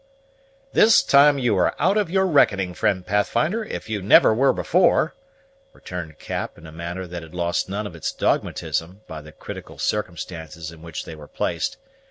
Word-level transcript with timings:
"This 0.73 1.03
time 1.03 1.37
you 1.37 1.55
are 1.59 1.75
out 1.77 1.95
in 1.95 2.09
your 2.09 2.25
reckoning, 2.25 2.73
friend 2.73 3.05
Pathfinder, 3.05 3.63
if 3.63 3.87
you 3.87 4.01
never 4.01 4.33
were 4.33 4.51
before," 4.51 5.13
returned 5.73 6.17
Cap 6.17 6.57
in 6.57 6.65
a 6.65 6.71
manner 6.71 7.05
that 7.05 7.21
had 7.21 7.35
lost 7.35 7.69
none 7.69 7.85
of 7.85 7.95
its 7.95 8.11
dogmatism 8.11 9.01
by 9.05 9.21
the 9.21 9.31
critical 9.31 9.77
circumstances 9.77 10.71
in 10.71 10.81
which 10.81 11.05
they 11.05 11.13
were 11.13 11.27
placed. 11.27 11.77